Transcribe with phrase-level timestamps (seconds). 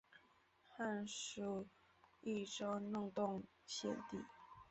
[0.67, 1.67] 汉属
[2.21, 4.25] 益州弄栋县地。